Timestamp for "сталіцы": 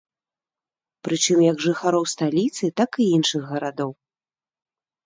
2.15-2.73